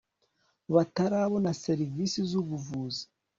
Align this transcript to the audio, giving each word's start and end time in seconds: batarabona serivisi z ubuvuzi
batarabona 0.75 1.49
serivisi 1.63 2.19
z 2.29 2.31
ubuvuzi 2.41 3.03